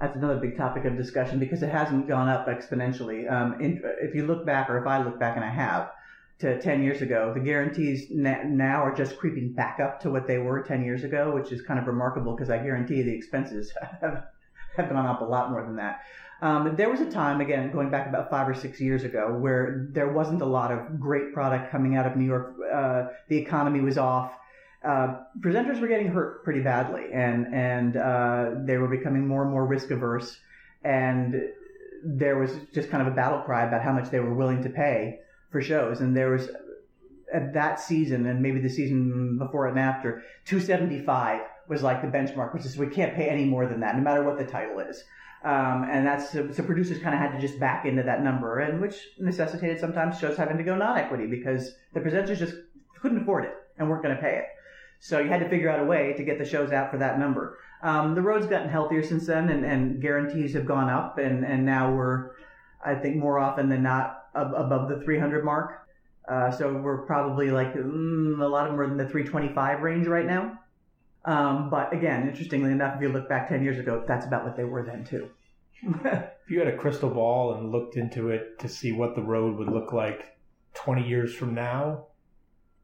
[0.00, 3.30] that's another big topic of discussion because it hasn't gone up exponentially.
[3.30, 5.90] Um, in, if you look back, or if I look back, and I have,
[6.38, 10.38] to 10 years ago, the guarantees now are just creeping back up to what they
[10.38, 14.24] were 10 years ago, which is kind of remarkable because I guarantee the expenses have,
[14.76, 16.02] gone up a lot more than that.
[16.42, 19.86] Um, there was a time, again, going back about five or six years ago, where
[19.92, 22.54] there wasn't a lot of great product coming out of New York.
[22.70, 24.36] Uh, the economy was off
[24.86, 29.50] uh, presenters were getting hurt pretty badly, and and uh, they were becoming more and
[29.50, 30.38] more risk averse,
[30.84, 31.34] and
[32.04, 34.68] there was just kind of a battle cry about how much they were willing to
[34.68, 35.18] pay
[35.56, 36.50] for shows, and there was
[37.32, 42.52] at that season and maybe the season before and after, 275 was like the benchmark,
[42.52, 45.02] which is we can't pay any more than that, no matter what the title is.
[45.42, 48.82] Um, and that's so, producers kind of had to just back into that number, and
[48.82, 52.54] which necessitated sometimes shows having to go non-equity because the presenters just
[53.00, 54.44] couldn't afford it and weren't going to pay it.
[55.00, 57.18] So you had to figure out a way to get the shows out for that
[57.18, 57.58] number.
[57.82, 61.64] Um, the road's gotten healthier since then, and, and guarantees have gone up, and, and
[61.64, 62.32] now we're,
[62.84, 65.86] I think, more often than not ab- above the 300 mark.
[66.28, 70.06] Uh, so we're probably like mm, a lot of them are in the 325 range
[70.06, 70.58] right now.
[71.24, 74.56] Um, but again, interestingly enough, if you look back 10 years ago, that's about what
[74.56, 75.30] they were then too.
[76.46, 79.58] If you had a crystal ball and looked into it to see what the road
[79.58, 80.38] would look like
[80.74, 82.06] 20 years from now,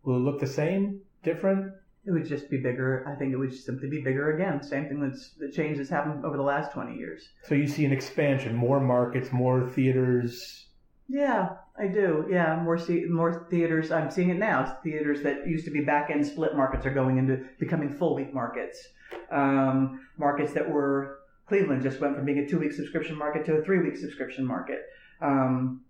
[0.03, 1.01] will it look the same?
[1.23, 1.73] Different?
[2.05, 3.07] It would just be bigger.
[3.09, 4.61] I think it would simply be bigger again.
[4.65, 7.29] Same thing that's the change that's happened over the last 20 years.
[7.45, 10.67] So you see an expansion, more markets, more theaters.
[11.13, 12.27] Yeah, I do.
[12.31, 13.93] Yeah, more see, more theaters.
[13.93, 14.79] I'm seeing it now.
[14.83, 18.33] Theaters that used to be back end split markets are going into becoming full week
[18.33, 18.83] markets.
[19.31, 23.57] Um, markets that were Cleveland just went from being a two week subscription market to
[23.57, 24.87] a three week subscription market.
[25.21, 25.83] Um,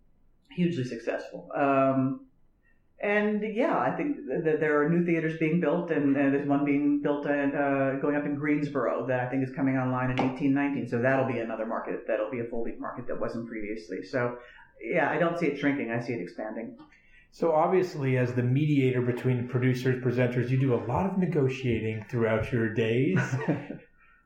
[0.50, 1.48] hugely successful.
[1.56, 2.26] Um,
[2.98, 6.64] and yeah, I think that there are new theaters being built, and, and there's one
[6.64, 10.16] being built and uh, going up in Greensboro that I think is coming online in
[10.16, 10.88] 1819.
[10.88, 14.02] So that'll be another market that'll be a full week market that wasn't previously.
[14.02, 14.38] So
[14.83, 15.90] yeah, I don't see it shrinking.
[15.90, 16.77] I see it expanding.
[17.31, 22.53] So obviously, as the mediator between producers, presenters, you do a lot of negotiating throughout
[22.53, 23.18] your days.
[23.47, 23.57] do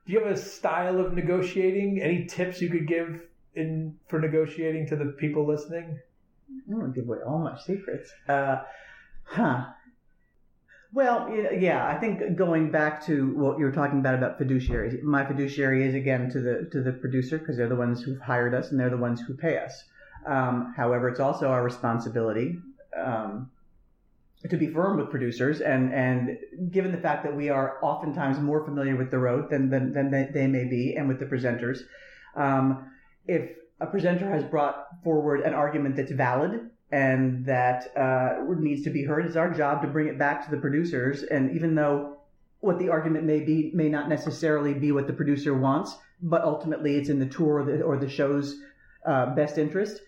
[0.07, 2.01] you have a style of negotiating?
[2.01, 3.21] Any tips you could give
[3.55, 5.99] in for negotiating to the people listening?
[6.49, 8.11] I don't want to give away all my secrets.
[8.27, 8.57] Uh,
[9.23, 9.67] huh.
[10.93, 15.25] Well, yeah, I think going back to what you were talking about about fiduciaries, my
[15.25, 18.71] fiduciary is again to the to the producer because they're the ones who've hired us
[18.71, 19.83] and they're the ones who pay us.
[20.27, 22.57] Um, however, it's also our responsibility
[22.95, 23.49] um,
[24.49, 26.37] to be firm with producers, and and
[26.71, 30.11] given the fact that we are oftentimes more familiar with the road than than, than
[30.11, 31.79] they, they may be, and with the presenters,
[32.35, 32.91] um,
[33.25, 38.89] if a presenter has brought forward an argument that's valid and that uh, needs to
[38.89, 41.23] be heard, it's our job to bring it back to the producers.
[41.23, 42.17] And even though
[42.59, 46.95] what the argument may be may not necessarily be what the producer wants, but ultimately
[46.95, 48.59] it's in the tour or the, or the show's
[49.05, 50.01] uh, best interest,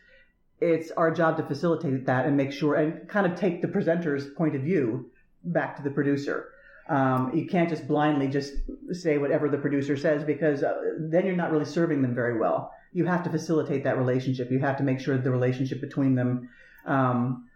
[0.61, 4.27] it's our job to facilitate that and make sure and kind of take the presenter's
[4.37, 5.09] point of view
[5.43, 6.51] back to the producer.
[6.89, 8.53] Um, you can't just blindly just
[8.91, 12.71] say whatever the producer says because uh, then you're not really serving them very well.
[12.93, 14.49] You have to facilitate that relationship.
[14.51, 16.49] You have to make sure the relationship between them
[16.87, 17.47] um,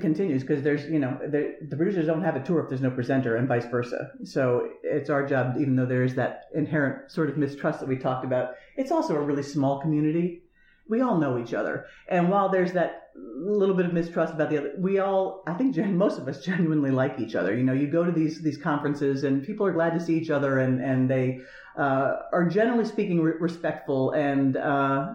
[0.00, 2.90] continues because there's you know the, the producers don't have a tour if there's no
[2.90, 4.10] presenter and vice versa.
[4.24, 7.96] So it's our job, even though there is that inherent sort of mistrust that we
[7.96, 8.50] talked about.
[8.76, 10.42] It's also a really small community.
[10.90, 14.58] We all know each other, and while there's that little bit of mistrust about the
[14.58, 17.56] other, we all, I think, most of us genuinely like each other.
[17.56, 20.30] You know, you go to these these conferences, and people are glad to see each
[20.30, 21.40] other, and and they
[21.78, 24.56] uh, are generally speaking re- respectful and.
[24.56, 25.14] Uh,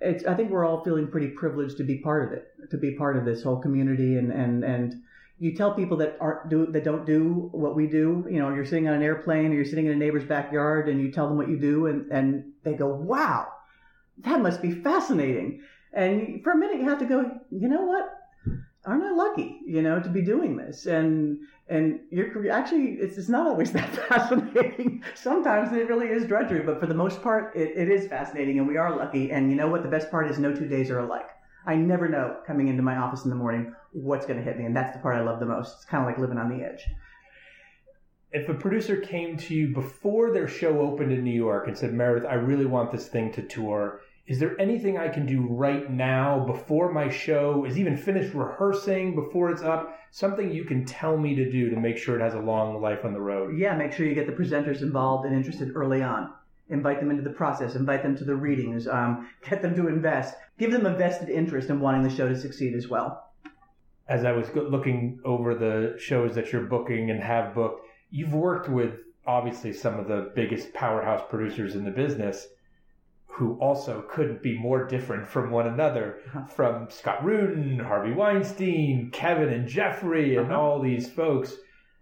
[0.00, 2.94] it's, I think we're all feeling pretty privileged to be part of it, to be
[2.94, 5.02] part of this whole community, and and and
[5.38, 8.26] you tell people that aren't do that don't do what we do.
[8.30, 11.00] You know, you're sitting on an airplane or you're sitting in a neighbor's backyard, and
[11.00, 13.48] you tell them what you do, and and they go, "Wow,
[14.18, 15.62] that must be fascinating."
[15.92, 18.10] And for a minute, you have to go, "You know what?
[18.86, 21.38] Aren't I lucky, you know, to be doing this?" And
[21.68, 25.02] and you're actually it's, it's not always that fascinating.
[25.14, 28.68] Sometimes it really is drudgery, but for the most part, it, it is fascinating, and
[28.68, 29.30] we are lucky.
[29.30, 29.82] And you know what?
[29.82, 31.28] The best part is no two days are alike.
[31.66, 34.66] I never know coming into my office in the morning what's going to hit me,
[34.66, 35.76] and that's the part I love the most.
[35.76, 36.84] It's kind of like living on the edge.
[38.32, 41.94] If a producer came to you before their show opened in New York and said,
[41.94, 45.90] Meredith, I really want this thing to tour is there anything I can do right
[45.90, 49.98] now before my show is even finished rehearsing, before it's up?
[50.10, 53.04] Something you can tell me to do to make sure it has a long life
[53.04, 53.58] on the road?
[53.58, 56.32] Yeah, make sure you get the presenters involved and interested early on.
[56.70, 60.36] Invite them into the process, invite them to the readings, um, get them to invest,
[60.58, 63.30] give them a vested interest in wanting the show to succeed as well.
[64.08, 68.70] As I was looking over the shows that you're booking and have booked, you've worked
[68.70, 72.46] with obviously some of the biggest powerhouse producers in the business
[73.34, 76.18] who also couldn't be more different from one another
[76.54, 80.60] from Scott Rudin, Harvey Weinstein, Kevin and Jeffrey, and Uh-huh.
[80.60, 81.56] all these folks.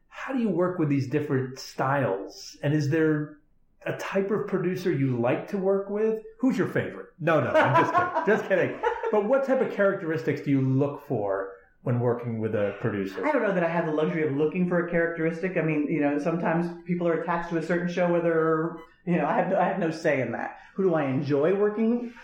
[0.08, 2.56] How do you work with these different styles?
[2.62, 3.38] And is there
[3.86, 6.22] a type of producer you like to work with?
[6.40, 7.06] Who's your favorite?
[7.18, 8.26] No, no, I'm just kidding.
[8.26, 8.78] just kidding.
[9.12, 11.50] But what type of characteristics do you look for
[11.82, 13.26] when working with a producer?
[13.26, 15.56] I don't know that I have the luxury of looking for a characteristic.
[15.56, 18.76] I mean, you know, sometimes people are attached to a certain show, whether
[19.06, 20.58] you know, I have I have no say in that.
[20.74, 22.14] Who do I enjoy working?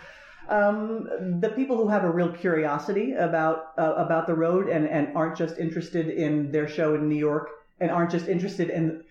[0.47, 1.07] Um,
[1.41, 5.37] the people who have a real curiosity about uh, about the road and and aren't
[5.37, 7.49] just interested in their show in New York
[7.79, 9.03] and aren't just interested in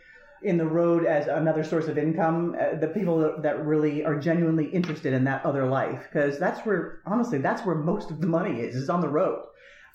[0.42, 2.56] in the road as another source of income.
[2.58, 7.00] Uh, the people that really are genuinely interested in that other life, because that's where
[7.06, 9.44] honestly that's where most of the money is is on the road.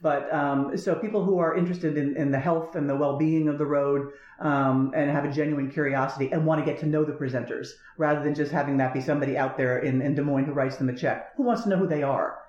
[0.04, 3.58] But um, so people who are interested in, in the health and the well-being of
[3.58, 7.14] the road um, and have a genuine curiosity and want to get to know the
[7.14, 10.52] presenters rather than just having that be somebody out there in, in Des Moines who
[10.52, 12.40] writes them a check who wants to know who they are.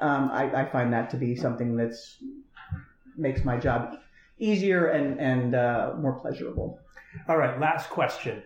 [0.00, 2.18] Um, I, I find that to be something that's
[3.16, 3.96] makes my job
[4.38, 6.78] easier and and uh, more pleasurable.
[7.26, 8.42] All right, last question.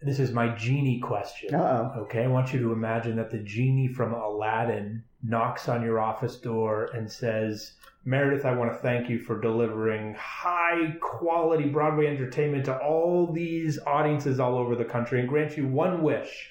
[0.00, 1.54] This is my genie question.
[1.54, 2.00] Uh-oh.
[2.04, 6.36] Okay, I want you to imagine that the genie from Aladdin knocks on your office
[6.36, 7.72] door and says,
[8.04, 13.78] Meredith, I want to thank you for delivering high quality Broadway entertainment to all these
[13.86, 16.50] audiences all over the country and grant you one wish.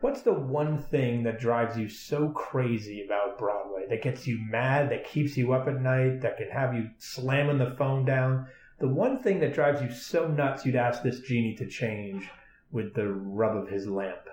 [0.00, 4.90] What's the one thing that drives you so crazy about Broadway, that gets you mad,
[4.90, 8.46] that keeps you up at night, that can have you slamming the phone down?
[8.78, 12.28] The one thing that drives you so nuts you'd ask this genie to change
[12.70, 14.28] with the rub of his lamp.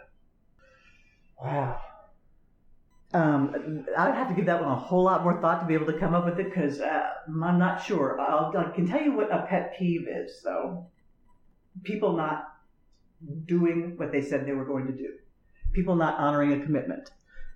[1.41, 1.81] Wow.
[3.13, 5.85] Um, I'd have to give that one a whole lot more thought to be able
[5.85, 8.19] to come up with it because uh, I'm not sure.
[8.19, 10.87] I'll, I can tell you what a pet peeve is, though.
[11.83, 12.55] People not
[13.45, 15.13] doing what they said they were going to do.
[15.73, 17.11] People not honoring a commitment.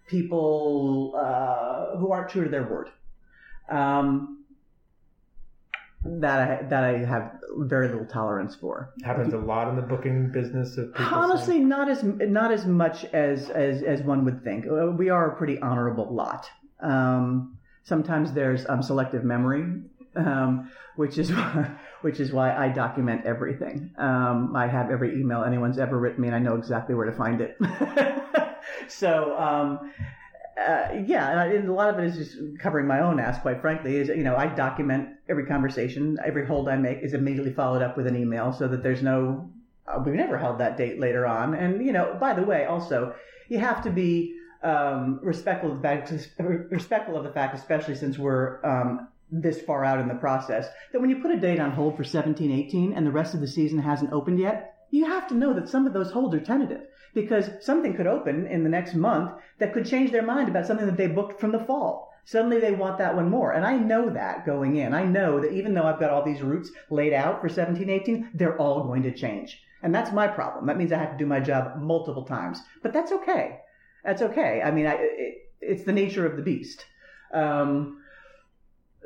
[0.07, 2.89] People uh, who aren't true to their word.
[3.69, 4.36] Um,
[6.05, 8.93] that I, that I have very little tolerance for.
[9.03, 11.13] Happens a lot in the booking business of people.
[11.13, 14.65] Honestly, saying- not as not as much as as as one would think.
[14.67, 16.49] Uh, We are a pretty honorable lot.
[16.81, 19.81] Um, sometimes there's um, selective memory,
[20.15, 21.71] um, which is why,
[22.01, 23.91] which is why I document everything.
[23.97, 27.13] Um, I have every email anyone's ever written me, and I know exactly where to
[27.17, 27.57] find it.
[28.87, 29.35] so.
[30.57, 33.39] Uh, yeah, and, I, and a lot of it is just covering my own ass.
[33.39, 37.53] Quite frankly, is you know I document every conversation, every hold I make is immediately
[37.53, 39.51] followed up with an email, so that there's no
[39.87, 41.53] uh, we've never held that date later on.
[41.53, 43.13] And you know, by the way, also
[43.49, 48.17] you have to be um, respectful of the fact, respectful of the fact, especially since
[48.17, 51.71] we're um, this far out in the process, that when you put a date on
[51.71, 55.27] hold for 17, 18, and the rest of the season hasn't opened yet, you have
[55.27, 56.81] to know that some of those holds are tentative
[57.13, 60.85] because something could open in the next month that could change their mind about something
[60.85, 62.13] that they booked from the fall.
[62.25, 63.53] Suddenly they want that one more.
[63.53, 64.93] And I know that going in.
[64.93, 68.31] I know that even though I've got all these routes laid out for 17, 18,
[68.33, 69.61] they're all going to change.
[69.81, 70.65] And that's my problem.
[70.65, 72.59] That means I have to do my job multiple times.
[72.83, 73.59] But that's okay.
[74.03, 74.61] That's okay.
[74.61, 76.85] I mean, I, it, it's the nature of the beast.
[77.33, 78.01] Um,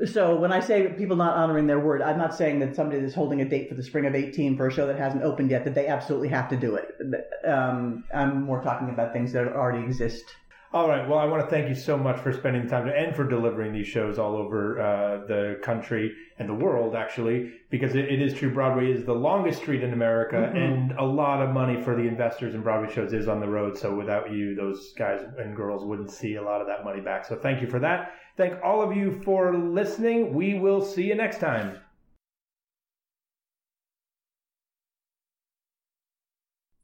[0.05, 3.13] so when I say people not honoring their word, I'm not saying that somebody that's
[3.13, 5.63] holding a date for the spring of 18 for a show that hasn't opened yet
[5.65, 6.95] that they absolutely have to do it.
[7.47, 10.23] Um, I'm more talking about things that already exist.
[10.73, 11.05] All right.
[11.05, 13.25] Well, I want to thank you so much for spending the time to, and for
[13.25, 18.21] delivering these shows all over uh, the country and the world, actually, because it, it
[18.21, 18.53] is true.
[18.53, 20.55] Broadway is the longest street in America, Mhm.
[20.55, 23.77] and a lot of money for the investors in Broadway shows is on the road.
[23.77, 27.25] So without you, those guys and girls wouldn't see a lot of that money back.
[27.25, 28.13] So thank you for that.
[28.41, 30.33] Thank all of you for listening.
[30.33, 31.77] We will see you next time.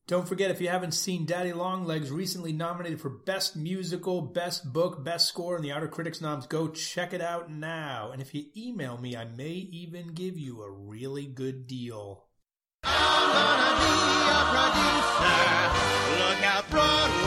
[0.07, 5.03] Don't forget, if you haven't seen Daddy Longlegs, recently nominated for Best Musical, Best Book,
[5.03, 8.11] Best Score in the Outer Critics Noms, go check it out now.
[8.13, 12.25] And if you email me, I may even give you a really good deal.
[12.83, 13.95] I'm gonna be
[14.29, 15.57] a producer.
[16.21, 17.26] Look out, Broadway,